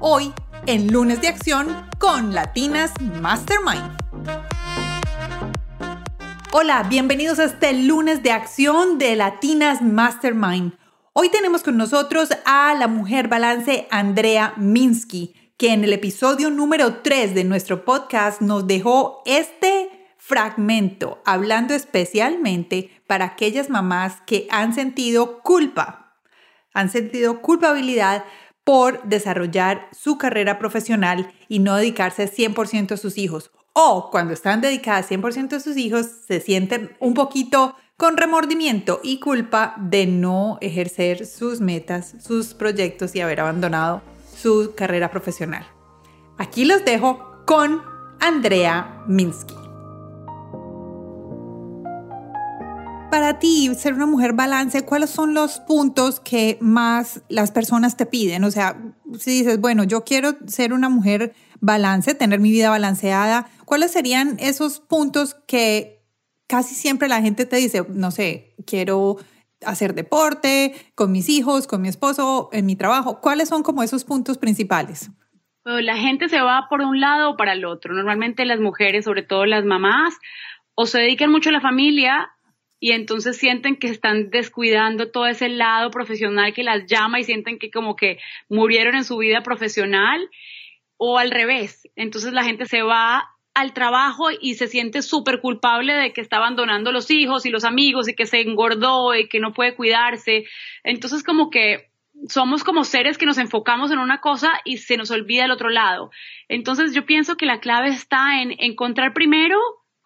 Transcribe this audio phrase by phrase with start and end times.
[0.00, 0.32] hoy
[0.66, 3.96] en Lunes de Acción con Latinas Mastermind.
[6.52, 10.72] Hola, bienvenidos a este lunes de acción de Latinas Mastermind.
[11.12, 17.02] Hoy tenemos con nosotros a la mujer balance Andrea Minsky, que en el episodio número
[17.02, 24.74] 3 de nuestro podcast nos dejó este fragmento hablando especialmente para aquellas mamás que han
[24.74, 26.14] sentido culpa,
[26.72, 28.24] han sentido culpabilidad
[28.64, 34.60] por desarrollar su carrera profesional y no dedicarse 100% a sus hijos o cuando están
[34.60, 40.58] dedicadas 100% a sus hijos, se sienten un poquito con remordimiento y culpa de no
[40.60, 44.02] ejercer sus metas, sus proyectos y haber abandonado
[44.36, 45.66] su carrera profesional.
[46.38, 47.82] Aquí los dejo con
[48.20, 49.59] Andrea Minsky.
[53.10, 58.06] Para ti, ser una mujer balance, ¿cuáles son los puntos que más las personas te
[58.06, 58.44] piden?
[58.44, 58.76] O sea,
[59.18, 64.36] si dices, bueno, yo quiero ser una mujer balance, tener mi vida balanceada, ¿cuáles serían
[64.38, 66.04] esos puntos que
[66.46, 69.16] casi siempre la gente te dice, no sé, quiero
[69.66, 73.20] hacer deporte con mis hijos, con mi esposo, en mi trabajo?
[73.20, 75.10] ¿Cuáles son como esos puntos principales?
[75.64, 77.94] la gente se va por un lado o para el otro.
[77.94, 80.14] Normalmente las mujeres, sobre todo las mamás,
[80.74, 82.30] o se dedican mucho a la familia
[82.80, 87.58] y entonces sienten que están descuidando todo ese lado profesional que las llama y sienten
[87.58, 90.28] que como que murieron en su vida profesional
[90.96, 91.86] o al revés.
[91.94, 96.38] Entonces la gente se va al trabajo y se siente súper culpable de que está
[96.38, 100.44] abandonando los hijos y los amigos y que se engordó y que no puede cuidarse.
[100.82, 101.90] Entonces como que
[102.28, 105.68] somos como seres que nos enfocamos en una cosa y se nos olvida el otro
[105.68, 106.10] lado.
[106.48, 109.58] Entonces yo pienso que la clave está en encontrar primero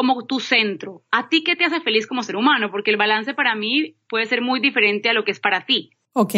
[0.00, 1.02] como tu centro.
[1.10, 2.70] ¿A ti qué te hace feliz como ser humano?
[2.70, 5.90] Porque el balance para mí puede ser muy diferente a lo que es para ti.
[6.14, 6.32] Ok.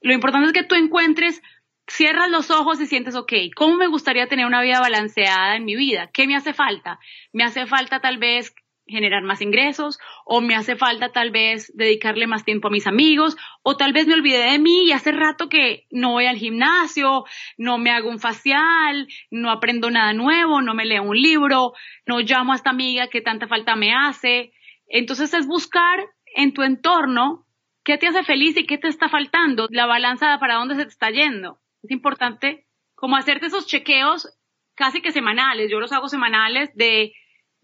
[0.00, 1.40] Lo importante es que tú encuentres
[1.86, 5.76] cierras los ojos y sientes, ok, ¿cómo me gustaría tener una vida balanceada en mi
[5.76, 6.10] vida?
[6.12, 6.98] ¿Qué me hace falta?
[7.32, 8.52] Me hace falta tal vez
[8.88, 13.36] generar más ingresos o me hace falta tal vez dedicarle más tiempo a mis amigos
[13.62, 17.24] o tal vez me olvidé de mí y hace rato que no voy al gimnasio,
[17.56, 21.74] no me hago un facial, no aprendo nada nuevo, no me leo un libro,
[22.06, 24.52] no llamo a esta amiga que tanta falta me hace.
[24.88, 26.00] Entonces es buscar
[26.34, 27.46] en tu entorno
[27.84, 30.90] qué te hace feliz y qué te está faltando, la balanza para dónde se te
[30.90, 34.28] está yendo es importante como hacerte esos chequeos
[34.74, 35.70] casi que semanales.
[35.70, 37.12] Yo los hago semanales de,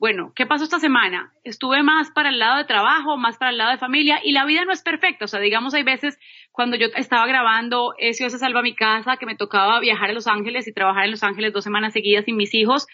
[0.05, 1.33] bueno, ¿qué pasó esta semana?
[1.45, 4.45] Estuve más para el lado de trabajo, más para el lado de familia y la
[4.45, 5.25] vida no es perfecta.
[5.25, 6.19] O sea, digamos, hay veces
[6.53, 10.69] cuando yo estaba grabando SOS salva mi casa, que me tocaba viajar a Los Ángeles
[10.69, 12.87] y trabajar en Los Ángeles dos semanas seguidas sin mis hijos,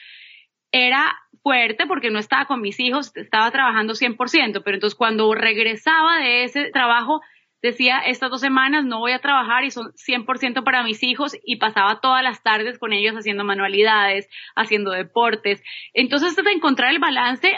[0.70, 6.20] era fuerte porque no estaba con mis hijos, estaba trabajando 100%, pero entonces cuando regresaba
[6.20, 7.22] de ese trabajo,
[7.62, 11.56] decía, estas dos semanas no voy a trabajar y son 100% para mis hijos y
[11.56, 15.62] pasaba todas las tardes con ellos haciendo manualidades, haciendo deportes.
[15.94, 17.52] Entonces es encontrar el balance,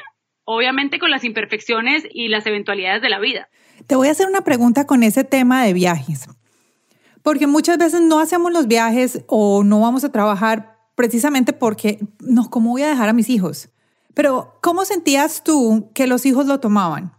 [0.44, 3.48] obviamente con las imperfecciones y las eventualidades de la vida.
[3.86, 6.28] Te voy a hacer una pregunta con ese tema de viajes,
[7.22, 12.50] porque muchas veces no hacemos los viajes o no vamos a trabajar precisamente porque, no,
[12.50, 13.70] ¿cómo voy a dejar a mis hijos?
[14.14, 17.12] Pero, ¿cómo sentías tú que los hijos lo tomaban?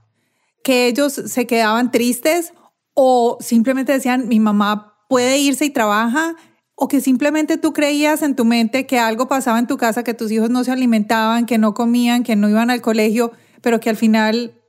[0.64, 2.54] ¿Que ellos se quedaban tristes
[2.94, 6.36] o simplemente decían, mi mamá puede irse y trabaja,
[6.76, 10.14] o que simplemente tú creías en tu mente que algo pasaba en tu casa, que
[10.14, 13.32] tus hijos no se alimentaban, que no comían, que no iban al colegio,
[13.62, 14.60] pero que al final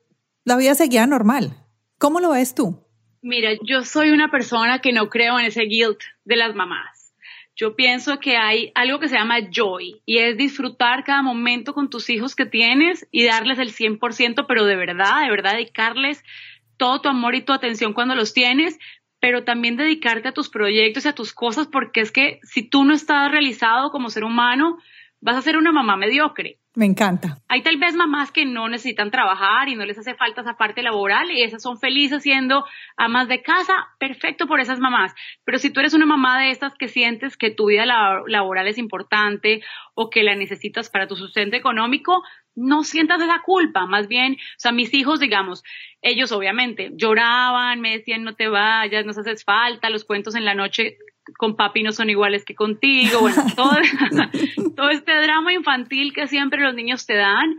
[0.44, 1.56] la vida seguía normal.
[1.98, 2.84] ¿Cómo lo ves tú?
[3.22, 7.14] Mira, yo soy una persona que no creo en ese guilt de las mamás.
[7.56, 11.88] Yo pienso que hay algo que se llama joy y es disfrutar cada momento con
[11.88, 16.24] tus hijos que tienes y darles el 100%, pero de verdad, de verdad dedicarles
[16.76, 18.78] todo tu amor y tu atención cuando los tienes,
[19.20, 22.84] pero también dedicarte a tus proyectos y a tus cosas, porque es que si tú
[22.84, 24.78] no estás realizado como ser humano,
[25.24, 26.58] vas a ser una mamá mediocre.
[26.74, 27.38] Me encanta.
[27.48, 30.82] Hay tal vez mamás que no necesitan trabajar y no les hace falta esa parte
[30.82, 32.66] laboral y esas son felices siendo
[32.98, 35.14] amas de casa, perfecto por esas mamás.
[35.44, 38.76] Pero si tú eres una mamá de estas que sientes que tu vida laboral es
[38.76, 39.62] importante
[39.94, 42.22] o que la necesitas para tu sustento económico,
[42.54, 45.62] no sientas esa culpa, más bien, o sea, mis hijos, digamos,
[46.02, 50.54] ellos obviamente lloraban, me decían no te vayas, nos haces falta, los cuentos en la
[50.54, 50.98] noche
[51.38, 53.76] con papi no son iguales que contigo, bueno, todo,
[54.76, 57.56] todo este drama infantil que siempre los niños te dan,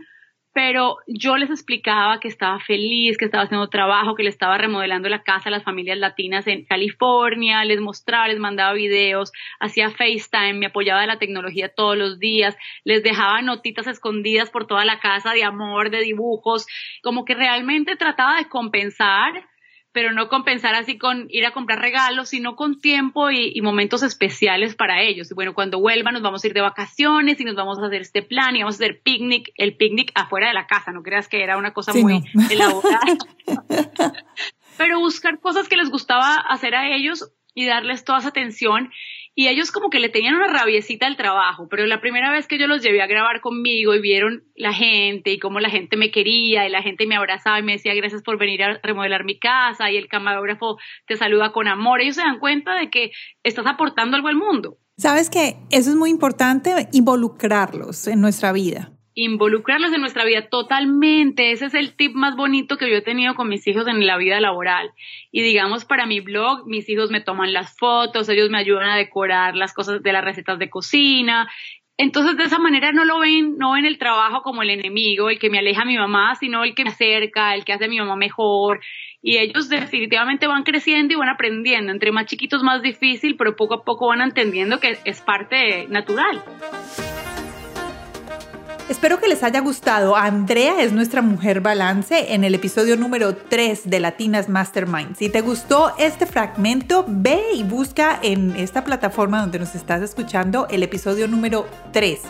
[0.56, 5.06] pero yo les explicaba que estaba feliz, que estaba haciendo trabajo, que le estaba remodelando
[5.10, 10.54] la casa a las familias latinas en California, les mostraba, les mandaba videos, hacía FaceTime,
[10.54, 14.98] me apoyaba de la tecnología todos los días, les dejaba notitas escondidas por toda la
[14.98, 16.66] casa de amor, de dibujos,
[17.02, 19.34] como que realmente trataba de compensar
[19.96, 24.74] pero no compensar así con ir a comprar regalos, sino con tiempo y, momentos especiales
[24.74, 25.30] para ellos.
[25.30, 28.02] Y bueno, cuando vuelvan nos vamos a ir de vacaciones y nos vamos a hacer
[28.02, 31.28] este plan y vamos a hacer picnic, el picnic afuera de la casa, no creas
[31.28, 33.16] que era una cosa muy elaborada.
[34.76, 38.90] pero buscar cosas que les gustaba hacer a ellos y darles toda esa atención
[39.38, 42.58] y ellos como que le tenían una rabiecita al trabajo, pero la primera vez que
[42.58, 46.10] yo los llevé a grabar conmigo y vieron la gente y cómo la gente me
[46.10, 49.38] quería y la gente me abrazaba y me decía gracias por venir a remodelar mi
[49.38, 53.12] casa y el camarógrafo te saluda con amor, ellos se dan cuenta de que
[53.42, 54.78] estás aportando algo al mundo.
[54.96, 61.50] Sabes que eso es muy importante, involucrarlos en nuestra vida involucrarlos en nuestra vida totalmente.
[61.50, 64.18] Ese es el tip más bonito que yo he tenido con mis hijos en la
[64.18, 64.90] vida laboral.
[65.32, 68.96] Y digamos, para mi blog, mis hijos me toman las fotos, ellos me ayudan a
[68.96, 71.50] decorar las cosas de las recetas de cocina.
[71.96, 75.38] Entonces, de esa manera no lo ven, no ven el trabajo como el enemigo, el
[75.38, 77.88] que me aleja a mi mamá, sino el que me acerca, el que hace a
[77.88, 78.80] mi mamá mejor.
[79.22, 81.90] Y ellos definitivamente van creciendo y van aprendiendo.
[81.90, 86.44] Entre más chiquitos, más difícil, pero poco a poco van entendiendo que es parte natural.
[88.88, 90.14] Espero que les haya gustado.
[90.14, 95.16] Andrea es nuestra mujer balance en el episodio número 3 de Latinas Mastermind.
[95.16, 100.68] Si te gustó este fragmento, ve y busca en esta plataforma donde nos estás escuchando
[100.70, 102.20] el episodio número 3.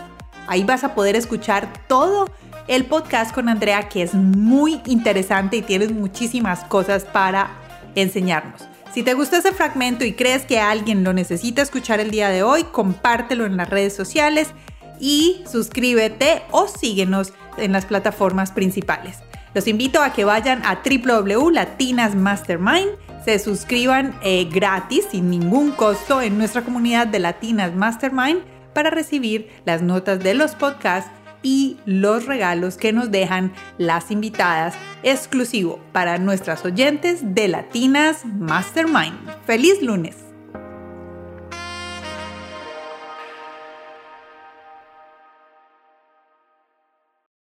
[0.46, 2.30] Ahí vas a poder escuchar todo
[2.68, 7.50] el podcast con Andrea que es muy interesante y tienes muchísimas cosas para
[7.94, 8.66] enseñarnos.
[8.94, 12.42] Si te gustó ese fragmento y crees que alguien lo necesita escuchar el día de
[12.42, 14.54] hoy, compártelo en las redes sociales
[15.00, 19.20] y suscríbete o síguenos en las plataformas principales.
[19.54, 22.90] Los invito a que vayan a www.latinasmastermind,
[23.24, 28.42] se suscriban eh, gratis sin ningún costo en nuestra comunidad de Latinas Mastermind
[28.74, 31.10] para recibir las notas de los podcasts
[31.42, 39.16] y los regalos que nos dejan las invitadas exclusivo para nuestras oyentes de Latinas Mastermind.
[39.46, 40.25] ¡Feliz lunes!